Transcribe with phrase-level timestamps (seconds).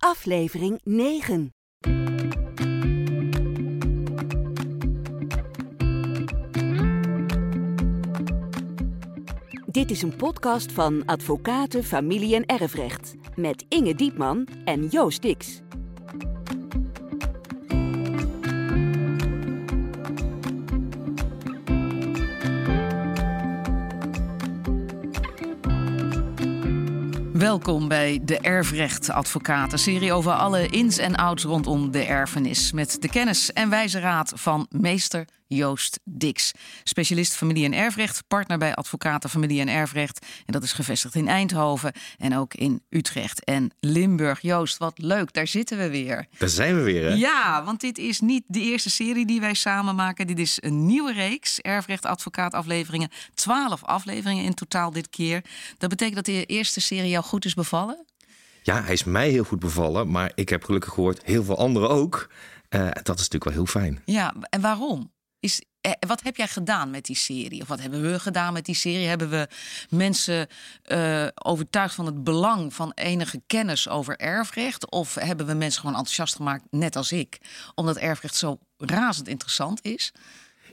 [0.00, 1.54] aflevering 9.
[9.66, 15.60] Dit is een podcast van Advocaten, Familie en Erfrecht met Inge Diepman en Joost Dix.
[27.40, 32.72] Welkom bij de Erfrecht Advocaten, serie over alle ins en outs rondom de erfenis.
[32.72, 35.24] Met de kennis en wijze raad van meester
[35.56, 36.52] Joost Dix.
[36.84, 40.26] Specialist familie- en erfrecht, partner bij Advocaten Familie- en Erfrecht.
[40.46, 44.40] En dat is gevestigd in Eindhoven en ook in Utrecht en Limburg.
[44.40, 46.26] Joost, wat leuk, daar zitten we weer.
[46.38, 47.14] Daar zijn we weer, hè?
[47.14, 50.26] Ja, want dit is niet de eerste serie die wij samen maken.
[50.26, 53.08] Dit is een nieuwe reeks, Erfrecht Advocaat afleveringen.
[53.34, 55.44] Twaalf afleveringen in totaal dit keer.
[55.78, 58.04] Dat betekent dat de eerste serie jou goed is bevallen?
[58.62, 61.88] Ja, hij is mij heel goed bevallen, maar ik heb gelukkig gehoord heel veel anderen
[61.90, 62.30] ook.
[62.70, 64.02] Uh, dat is natuurlijk wel heel fijn.
[64.04, 65.10] Ja, en waarom?
[65.40, 67.62] Is, eh, wat heb jij gedaan met die serie?
[67.62, 69.06] Of wat hebben we gedaan met die serie?
[69.06, 69.48] Hebben we
[69.88, 70.48] mensen
[70.86, 74.90] uh, overtuigd van het belang van enige kennis over erfrecht?
[74.90, 77.38] Of hebben we mensen gewoon enthousiast gemaakt, net als ik,
[77.74, 80.12] omdat erfrecht zo razend interessant is?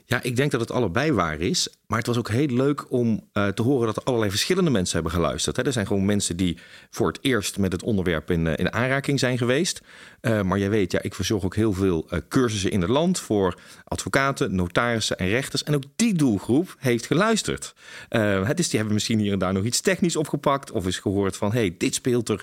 [0.04, 1.68] Ja, ik denk dat het allebei waar is.
[1.88, 4.94] Maar het was ook heel leuk om uh, te horen dat er allerlei verschillende mensen
[4.94, 5.56] hebben geluisterd.
[5.56, 5.62] Hè.
[5.62, 6.58] Er zijn gewoon mensen die
[6.90, 9.80] voor het eerst met het onderwerp in, uh, in aanraking zijn geweest.
[10.20, 13.60] Uh, maar jij weet, ja, ik verzorg ook heel veel cursussen in het land voor
[13.84, 15.62] advocaten, notarissen en rechters.
[15.62, 17.74] En ook die doelgroep heeft geluisterd.
[18.08, 20.70] het is, die hebben misschien hier en daar nog iets technisch opgepakt.
[20.70, 22.42] Of is gehoord van, hey, dit speelt er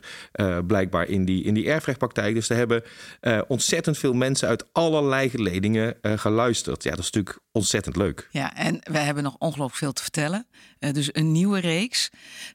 [0.65, 2.35] blijkbaar in die, in die erfrechtpraktijk.
[2.35, 2.83] Dus er hebben
[3.47, 6.83] ontzettend veel mensen uit allerlei geledingen geluisterd.
[6.83, 8.27] Ja, dat is natuurlijk ontzettend leuk.
[8.31, 10.47] Ja, en we hebben nog ongelooflijk veel te vertellen.
[10.79, 12.09] Uh, dus een nieuwe reeks,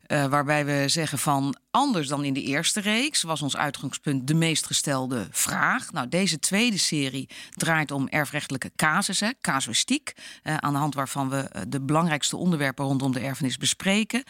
[0.07, 4.35] uh, waarbij we zeggen van anders dan in de eerste reeks was ons uitgangspunt de
[4.35, 5.93] meest gestelde vraag.
[5.93, 11.65] Nou, deze tweede serie draait om erfrechtelijke casussen, casuïstiek, uh, aan de hand waarvan we
[11.69, 14.23] de belangrijkste onderwerpen rondom de erfenis bespreken.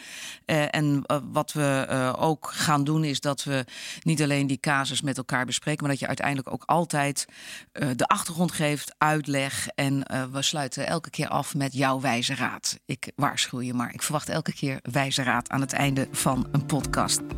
[0.45, 3.65] en wat we ook gaan doen is dat we
[4.01, 7.25] niet alleen die casus met elkaar bespreken, maar dat je uiteindelijk ook altijd
[7.71, 12.79] de achtergrond geeft, uitleg en we sluiten elke keer af met jouw wijze raad.
[12.85, 16.65] Ik waarschuw je maar, ik verwacht elke keer wijze raad aan het einde van een
[16.65, 17.30] podcast.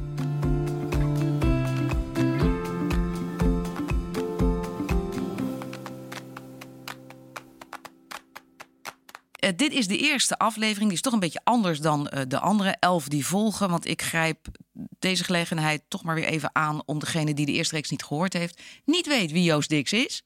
[9.44, 10.86] Uh, dit is de eerste aflevering.
[10.86, 13.70] Die is toch een beetje anders dan uh, de andere elf die volgen.
[13.70, 14.48] Want ik grijp
[15.00, 18.34] deze gelegenheid toch maar weer even aan om degene die de eerste reeks niet gehoord
[18.34, 20.24] heeft, niet weet wie Joost Dix is,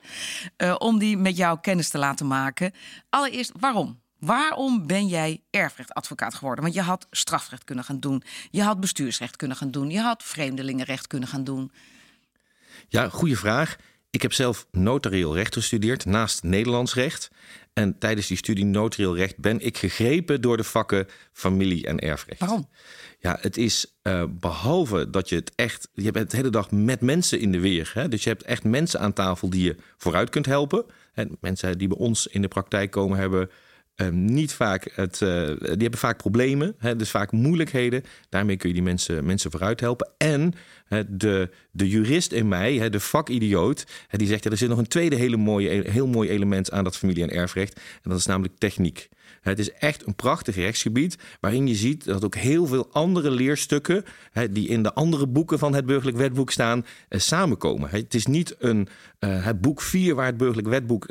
[0.58, 2.72] uh, om die met jou kennis te laten maken.
[3.10, 4.02] Allereerst, waarom?
[4.20, 6.64] Waarom ben jij erfrechtadvocaat geworden?
[6.64, 8.24] Want je had strafrecht kunnen gaan doen.
[8.52, 9.90] Je had bestuursrecht kunnen gaan doen.
[9.90, 11.72] Je had vreemdelingenrecht kunnen gaan doen.
[12.88, 13.76] Ja, goede vraag.
[14.10, 17.32] Ik heb zelf notarieel recht gestudeerd naast Nederlands recht.
[17.74, 22.40] En tijdens die studie notarieel recht ben ik gegrepen door de vakken familie en erfrecht.
[22.40, 22.70] Waarom?
[23.20, 25.90] Ja, het is uh, behalve dat je het echt.
[25.94, 27.92] Je bent de hele dag met mensen in de weer.
[27.94, 28.08] Hè?
[28.08, 30.86] Dus je hebt echt mensen aan tafel die je vooruit kunt helpen.
[31.14, 33.50] En mensen die bij ons in de praktijk komen hebben
[34.12, 38.04] niet vaak het, uh, die hebben vaak problemen, hè, dus vaak moeilijkheden.
[38.30, 40.10] Daarmee kun je die mensen, mensen vooruit helpen.
[40.18, 40.54] En
[41.08, 45.38] de, de jurist in mij, de vakidioot, die zegt: er zit nog een tweede hele
[45.38, 47.76] mooie, heel mooi element aan dat familie- en erfrecht.
[47.76, 49.10] En dat is namelijk techniek.
[49.42, 54.04] Het is echt een prachtig rechtsgebied waarin je ziet dat ook heel veel andere leerstukken
[54.32, 57.90] hè, die in de andere boeken van het burgerlijk wetboek staan eh, samenkomen.
[57.90, 58.88] Het is niet een
[59.20, 61.08] het boek 4 waar het burgerlijk wetboek,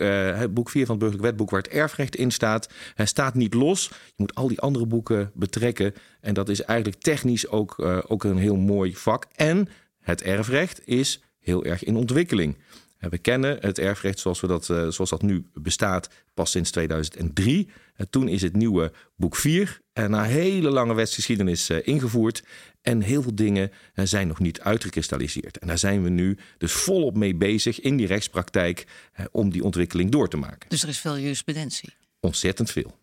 [0.51, 3.89] boek 4 van het burgerlijk wetboek waar het erfrecht in staat, het staat niet los.
[3.89, 8.25] Je moet al die andere boeken betrekken en dat is eigenlijk technisch ook, uh, ook
[8.25, 9.27] een heel mooi vak.
[9.35, 9.69] En
[10.01, 12.57] het erfrecht is heel erg in ontwikkeling.
[12.99, 17.69] We kennen het erfrecht zoals, we dat, zoals dat nu bestaat pas sinds 2003.
[18.11, 22.43] Toen is het nieuwe boek 4 na hele lange wetsgeschiedenis ingevoerd.
[22.83, 25.59] En heel veel dingen zijn nog niet uitgekristalliseerd.
[25.59, 28.87] En daar zijn we nu dus volop mee bezig in die rechtspraktijk
[29.31, 30.69] om die ontwikkeling door te maken.
[30.69, 31.95] Dus er is veel jurisprudentie?
[32.27, 32.99] Ontzettend veel,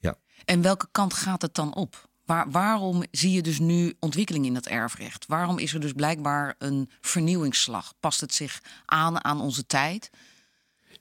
[0.00, 0.18] ja.
[0.44, 2.10] En welke kant gaat het dan op?
[2.24, 5.26] Waar, waarom zie je dus nu ontwikkeling in het erfrecht?
[5.26, 7.94] Waarom is er dus blijkbaar een vernieuwingsslag?
[8.00, 10.10] Past het zich aan aan onze tijd?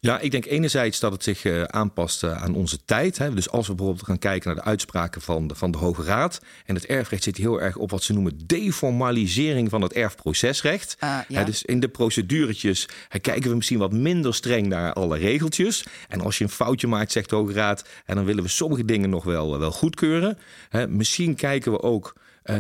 [0.03, 3.17] Ja, ik denk enerzijds dat het zich uh, aanpast uh, aan onze tijd.
[3.17, 3.33] Hè.
[3.33, 6.41] Dus als we bijvoorbeeld gaan kijken naar de uitspraken van de, van de Hoge Raad.
[6.65, 10.97] En het erfrecht zit heel erg op wat ze noemen deformalisering van het erfprocesrecht.
[11.03, 11.39] Uh, ja.
[11.39, 12.87] hè, dus in de proceduretjes
[13.21, 15.85] kijken we misschien wat minder streng naar alle regeltjes.
[16.07, 18.85] En als je een foutje maakt, zegt de Hoge Raad, en dan willen we sommige
[18.85, 20.37] dingen nog wel, wel goedkeuren.
[20.87, 22.15] Misschien kijken we ook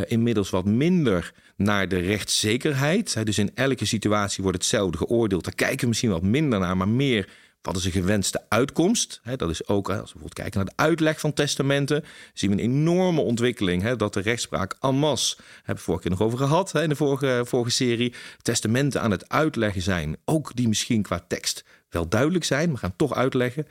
[0.07, 3.25] inmiddels wat minder naar de rechtszekerheid.
[3.25, 5.43] Dus in elke situatie wordt hetzelfde geoordeeld.
[5.43, 7.29] Daar kijken we misschien wat minder naar, maar meer
[7.61, 9.21] wat is een gewenste uitkomst?
[9.35, 12.03] dat is ook, als we bijvoorbeeld kijken naar de uitleg van testamenten,
[12.33, 13.91] zien we een enorme ontwikkeling.
[13.91, 17.41] dat de rechtspraak en masse, hebben we vorige keer nog over gehad in de vorige,
[17.45, 20.17] vorige serie, testamenten aan het uitleggen zijn.
[20.25, 23.67] Ook die misschien qua tekst wel duidelijk zijn, we gaan toch uitleggen.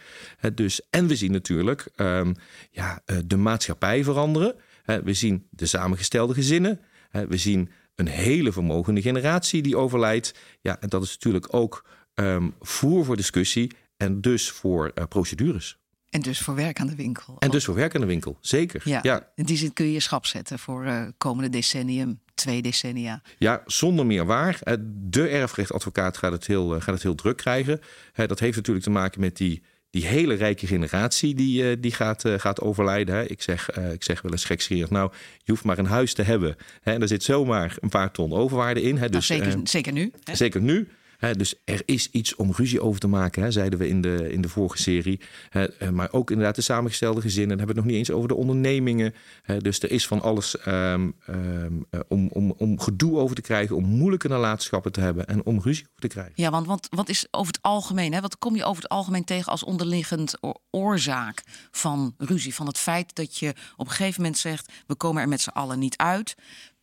[0.54, 2.34] dus, en we zien natuurlijk um,
[2.70, 4.54] ja, eh, de maatschappij veranderen.
[4.84, 6.80] we zien de samengestelde gezinnen.
[7.10, 10.34] we zien een hele vermogende generatie die overlijdt.
[10.60, 15.78] Ja, en dat is natuurlijk ook um, voer voor discussie en dus voor uh, procedures.
[16.10, 17.36] En dus voor werk aan de winkel.
[17.38, 18.82] En dus voor werk aan de winkel, zeker.
[18.84, 19.30] Ja, ja.
[19.34, 23.22] In die zin kun je je schap zetten voor uh, komende decennium, twee decennia.
[23.38, 24.58] Ja, zonder meer waar.
[24.62, 27.80] Eh, de erfrechtadvocaat gaat het heel, gaat het heel druk krijgen.
[28.14, 32.60] Dat heeft natuurlijk te maken met die, die hele rijke generatie die, die gaat, gaat
[32.60, 33.30] overlijden.
[33.30, 35.10] Ik zeg, ik zeg wel eens gekscherend, nou,
[35.44, 36.56] je hoeft maar een huis te hebben.
[36.82, 38.94] En er zit zomaar een paar ton overwaarde in.
[38.94, 40.12] Nou, dus, zeker, zeker nu.
[40.24, 40.34] Hè?
[40.34, 40.88] Zeker nu
[41.20, 44.48] dus er is iets om ruzie over te maken, zeiden we in de, in de
[44.48, 45.20] vorige serie.
[45.50, 47.48] Eh, maar ook inderdaad de samengestelde gezinnen.
[47.48, 49.14] Dan hebben we het nog niet eens over de ondernemingen.
[49.58, 53.76] dus er is van alles ehm, ehm, eh, om, om, om gedoe over te krijgen,
[53.76, 56.32] om moeilijke nalatenschappen te hebben en om ruzie over te krijgen.
[56.34, 59.52] Ja, want wat, wat is over het algemeen, wat kom je over het algemeen tegen
[59.52, 60.34] als onderliggend
[60.70, 62.54] oorzaak van ruzie?
[62.54, 65.48] Van het feit dat je op een gegeven moment zegt: we komen er met z'n
[65.48, 66.34] allen niet uit.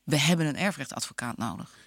[0.03, 1.86] We hebben een erfrechtadvocaat nodig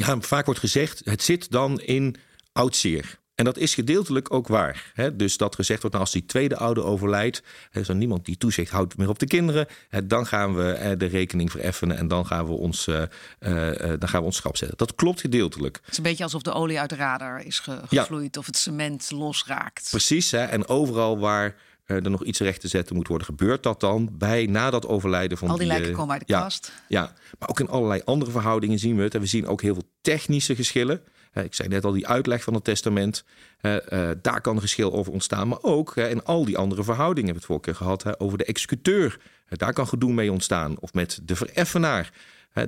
[0.00, 2.16] ja, vaak wordt gezegd, het zit dan in
[2.52, 3.18] oud zeer.
[3.34, 4.92] En dat is gedeeltelijk ook waar.
[4.94, 5.16] Hè?
[5.16, 8.36] Dus dat gezegd wordt, nou, als die tweede ouder overlijdt, er is dan niemand die
[8.36, 12.26] toezicht houdt meer op de kinderen, hè, dan gaan we de rekening vereffenen en dan
[12.26, 13.02] gaan we ons, uh,
[13.98, 14.76] dan gaan we ons schap zetten.
[14.78, 15.78] Dat klopt gedeeltelijk.
[15.82, 19.10] Het is een beetje alsof de olie uit de radar is gevloeid of het cement
[19.10, 19.88] losraakt.
[19.90, 20.44] Precies, hè?
[20.44, 21.54] en overal waar
[21.86, 23.26] er nog iets recht te zetten moet worden.
[23.26, 26.32] Gebeurt dat dan bij na dat overlijden van Al die, die lijken komen uit de
[26.32, 26.72] ja, kast.
[26.88, 29.14] Ja, maar ook in allerlei andere verhoudingen zien we het.
[29.14, 31.00] En we zien ook heel veel technische geschillen.
[31.32, 33.24] Ik zei net al, die uitleg van het testament.
[34.22, 35.48] Daar kan een geschil over ontstaan.
[35.48, 37.32] Maar ook in al die andere verhoudingen.
[37.32, 39.20] Hebben we het vorige keer gehad over de executeur.
[39.48, 40.78] daar kan gedoe mee ontstaan.
[40.80, 42.12] Of met de vereffenaar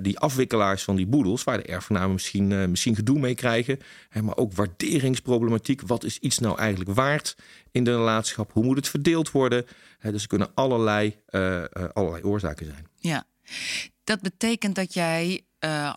[0.01, 3.79] die afwikkelaars van die boedels, waar de erfgenamen misschien, uh, misschien gedoe mee krijgen.
[4.23, 5.83] maar ook waarderingsproblematiek.
[5.83, 7.37] Wat is iets nou eigenlijk waard
[7.71, 8.53] in de nalatenschap?
[8.53, 9.67] Hoe moet het verdeeld worden?
[10.01, 12.87] dus er kunnen allerlei, uh, allerlei oorzaken zijn.
[12.97, 13.25] Ja,
[14.05, 15.43] dat betekent dat jij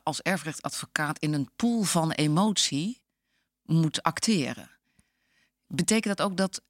[0.03, 3.01] als erfrechtadvocaat in een pool van emotie
[3.63, 4.69] moet acteren.
[5.67, 6.61] Betekent dat ook dat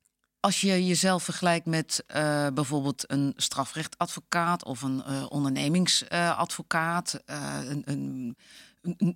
[0.41, 7.81] als je jezelf vergelijkt met uh, bijvoorbeeld een strafrechtadvocaat of een uh, ondernemingsadvocaat, uh, een,
[7.85, 8.35] een,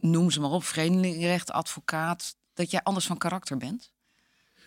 [0.01, 3.93] noem ze maar op, vreemdelingenrechtadvocaat, dat jij anders van karakter bent?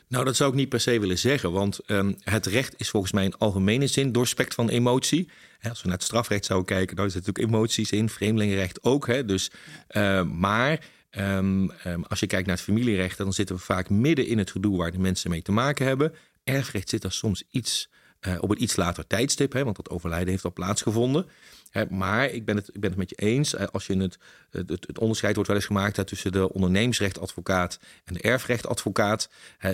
[0.09, 3.13] Nou, dat zou ik niet per se willen zeggen, want um, het recht is volgens
[3.13, 5.31] mij in algemene zin doorspekt van emotie.
[5.63, 9.07] Als we naar het strafrecht zouden kijken, dan zitten natuurlijk emoties in, vreemdelingenrecht ook.
[9.07, 9.25] Hè?
[9.25, 9.51] Dus,
[10.25, 14.39] maar um, um, als je kijkt naar het familierecht, dan zitten we vaak midden in
[14.39, 16.15] het gedoe waar de mensen mee te maken hebben
[16.49, 17.91] erfrecht zit er soms iets
[18.21, 21.27] uh, op een iets later tijdstip, hè, want dat overlijden heeft al plaatsgevonden
[21.91, 23.57] maar ik ben, het, ik ben het met je eens.
[23.57, 24.19] Als je het,
[24.51, 29.29] het, het onderscheid wordt wel eens gemaakt tussen de ondernemingsrechtadvocaat en de erfrechtadvocaat.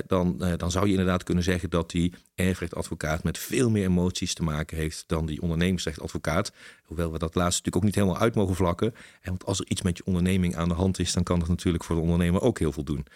[0.07, 4.35] dan, eh, dan zou je inderdaad kunnen zeggen dat die erfrechtadvocaat met veel meer emoties
[4.35, 6.53] te maken heeft dan die ondernemingsrechtadvocaat.
[6.85, 8.95] Hoewel we dat laatste natuurlijk ook niet helemaal uit mogen vlakken.
[9.23, 11.85] Want als er iets met je onderneming aan de hand is, dan kan dat natuurlijk
[11.85, 13.07] voor de ondernemer ook heel veel doen.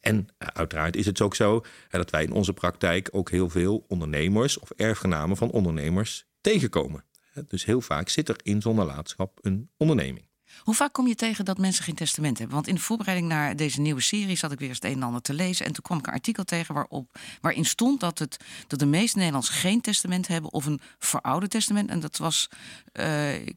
[0.00, 3.84] En eh, uiteraard is het ook zo dat wij in onze praktijk ook heel veel
[3.88, 7.04] ondernemers of erfgenamen van ondernemers tegenkomen.
[7.48, 10.28] Dus heel vaak zit er in zo'n nalatenschap een onderneming.
[10.58, 12.56] Hoe vaak kom je tegen dat mensen geen testament hebben?
[12.56, 15.02] Want in de voorbereiding naar deze nieuwe serie zat ik weer eens het een en
[15.02, 15.66] ander te lezen.
[15.66, 19.16] En toen kwam ik een artikel tegen waarop, waarin stond dat, het, dat de meeste
[19.16, 21.90] Nederlanders geen testament hebben of een verouderd testament.
[21.90, 22.48] En dat was,
[22.92, 23.04] uh,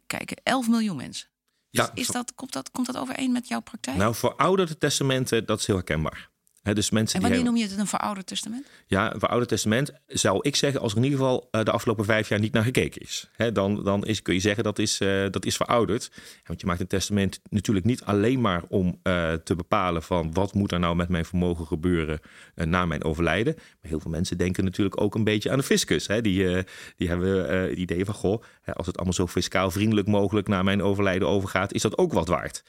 [0.08, 1.27] kijk, 11 miljoen mensen.
[1.70, 3.98] Ja, is dat, komt, dat, komt dat overeen met jouw praktijk?
[3.98, 6.32] Nou, verouderde testamenten, dat is heel herkenbaar
[6.63, 8.65] dus mensen en wanneer noem je het een verouderd testament?
[8.88, 12.05] Ja, een verouderd testament zou ik zeggen als er in ieder geval uh, de afgelopen
[12.05, 13.29] vijf jaar niet naar gekeken is.
[13.53, 16.12] dan dan is, kun je zeggen dat is, uh, dat is verouderd.
[16.46, 20.53] Want je maakt een testament natuurlijk niet alleen maar om uh, te bepalen van wat
[20.53, 22.20] moet er nou met mijn vermogen gebeuren
[22.55, 23.53] na mijn overlijden.
[23.55, 26.08] Maar heel veel mensen denken natuurlijk ook een beetje aan de fiscus.
[26.08, 26.63] Die,
[26.98, 28.43] die hebben het idee van goh,
[28.74, 32.27] als het allemaal zo fiscaal vriendelijk mogelijk na mijn overlijden overgaat, is dat ook wat
[32.27, 32.63] waard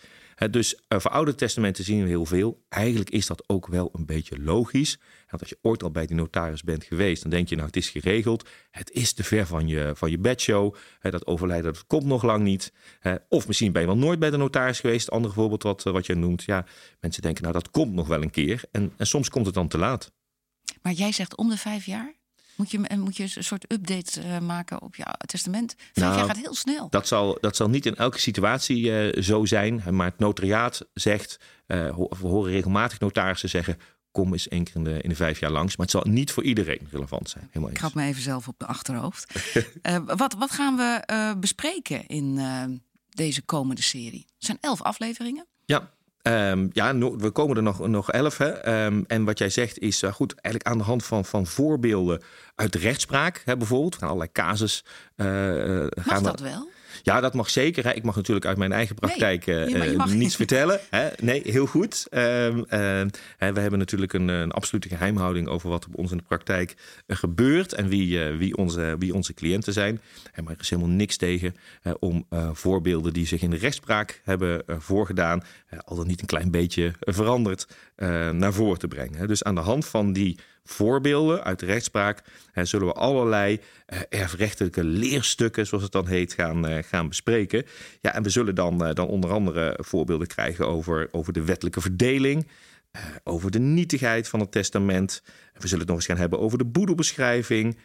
[0.50, 2.64] dus uh, verouderde testamenten zien we heel veel.
[2.68, 4.98] Eigenlijk is dat ook wel een beetje logisch.
[5.28, 7.76] Want als je ooit al bij die notaris bent geweest, dan denk je nou het
[7.76, 8.48] is geregeld.
[8.70, 10.74] Het is te ver van je, van je bedshow.
[11.00, 12.72] dat overlijden dat komt nog lang niet.
[13.28, 15.10] of misschien ben je wel nooit bij de notaris geweest.
[15.10, 16.42] Ander voorbeeld wat, wat je noemt.
[16.42, 16.66] Ja,
[17.00, 18.62] mensen denken nou dat komt nog wel een keer.
[18.70, 20.12] En, en soms komt het dan te laat.
[20.82, 22.14] Maar jij zegt om de vijf jaar?
[22.56, 25.74] Moet je, en moet je een soort update uh, maken op jouw testament?
[25.76, 26.88] Vijf Nou, jaar gaat heel snel.
[26.90, 29.82] Dat zal, dat zal niet in elke situatie eh, zo zijn.
[29.90, 33.78] Maar het notariaat zegt, eh, we horen regelmatig notarissen zeggen...
[34.10, 35.76] kom eens één keer in de, in de vijf jaar langs.
[35.76, 37.48] Maar het zal niet voor iedereen relevant zijn.
[37.50, 39.32] Helemaal Ik ga me even zelf op de achterhoofd.
[39.82, 42.64] Eh, wat, wat gaan we eh, bespreken in eh,
[43.08, 44.26] deze komende serie?
[44.34, 45.46] Het zijn elf afleveringen.
[45.64, 45.93] Ja,
[46.24, 48.38] ehm, ja no- we komen er nog, nog elf.
[48.38, 48.48] Hè.
[48.50, 52.22] Ehm, en wat jij zegt is eh, goed, eigenlijk aan de hand van, van voorbeelden
[52.54, 53.42] uit de rechtspraak.
[53.44, 54.84] Hè, bijvoorbeeld, gaan allerlei casus.
[55.16, 56.68] Mag gaan we- dat wel?
[57.02, 57.84] Ja, dat mag zeker.
[57.84, 57.92] Hè.
[57.92, 60.36] Ik mag natuurlijk uit mijn eigen praktijk Nee, eh, je mag- je eh, niets niet.
[60.36, 60.80] vertellen.
[60.90, 61.08] Hè.
[61.22, 62.06] Nee, heel goed.
[62.10, 66.16] Ehm, ehm, hè, we hebben natuurlijk een, een absolute geheimhouding over wat op ons in
[66.16, 66.74] de praktijk
[67.06, 70.00] eh, gebeurt en wie, wie, onze, wie onze cliënten zijn.
[70.44, 71.54] Maar er is helemaal niks tegen
[71.98, 75.42] om voorbeelden die zich in de rechtspraak hebben voorgedaan,
[75.84, 77.66] al dan niet een klein beetje veranderd,
[78.32, 79.28] naar voren te brengen.
[79.28, 84.00] Dus aan de hand van die voorbeelden uit de rechtspraak hè, zullen we allerlei eh,
[84.08, 87.64] erfrechtelijke leerstukken, zoals het dan heet, gaan, eh, gaan bespreken.
[88.00, 91.80] Ja, en we zullen dan, eh, dan onder andere voorbeelden krijgen over, over de wettelijke
[91.80, 92.46] verdeling,
[93.24, 95.22] over de nietigheid van het testament.
[95.52, 97.78] We zullen het nog eens gaan hebben over de boedelbeschrijving.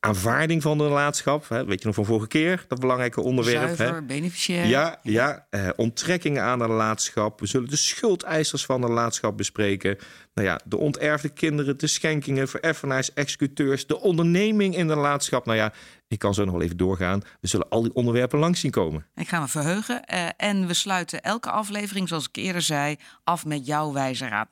[0.00, 1.48] Aanvaarding van de nalatenschap.
[1.48, 3.68] Hè, weet je nog van vorige keer, dat belangrijke onderwerp.
[3.68, 3.76] hè?
[3.76, 4.66] Zuiver, beneficiair.
[4.66, 7.40] Ja, ja eh, onttrekkingen aan de nalatenschap.
[7.40, 9.98] We zullen de schuldeisers van de nalatenschap bespreken.
[10.34, 15.46] Nou ja, de onterfde kinderen, de schenkingen, vereffenaars, executeurs, de onderneming in de nalatenschap.
[15.46, 15.72] Nou ja,
[16.08, 17.22] ik kan zo nog wel even doorgaan.
[17.40, 19.06] We zullen al die onderwerpen langs zien komen.
[19.14, 20.04] Ik ga me verheugen.
[20.04, 24.48] Eh, en we sluiten elke aflevering, zoals ik eerder zei, af met jouw wijze raad.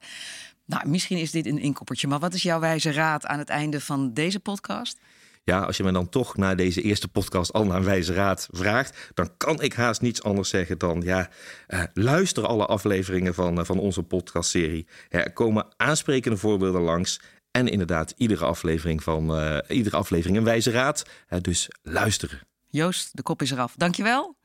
[0.67, 3.81] Nou, misschien is dit een inkoppertje, maar wat is jouw wijze raad aan het einde
[3.81, 4.99] van deze podcast?
[5.45, 9.11] Ja, als je me dan toch na deze eerste podcast al naar wijze raad vraagt,
[9.15, 11.29] dan kan ik haast niets anders zeggen dan ja,
[11.67, 14.87] eh, luister alle afleveringen van, eh, van onze podcastserie.
[15.09, 17.21] Er komen aansprekende voorbeelden langs.
[17.51, 21.05] En inderdaad, iedere aflevering van eh, iedere aflevering een wijze raad.
[21.41, 22.41] Dus luisteren.
[22.69, 23.75] Joost, de kop is eraf.
[23.77, 24.37] Dankjewel.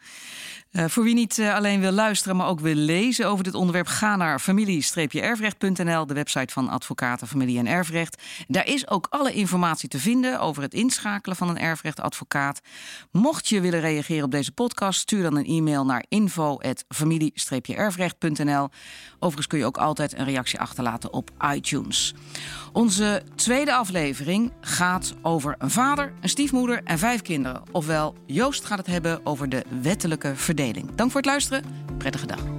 [0.69, 3.87] Eh voor wie niet eh, alleen wil luisteren, maar ook wil lezen over dit onderwerp,
[3.87, 8.21] ga naar familie-erfrecht.nl, de website van Advocaten Familie en Erfrecht.
[8.47, 12.61] Daar is ook alle informatie te vinden over het inschakelen van een erfrechtadvocaat.
[13.11, 18.69] Mocht je willen reageren op deze podcast, stuur dan een e-mail naar info@familie-erfrecht.nl.
[19.13, 22.13] Overigens kun je ook altijd een reactie achterlaten op iTunes.
[22.73, 27.61] Onze tweede aflevering gaat over een vader, een stiefmoeder en vijf kinderen.
[27.71, 30.35] Ofwel, Joost gaat het hebben over de wettelijke
[30.95, 31.63] Dank voor het luisteren.
[31.97, 32.58] Prettige dag.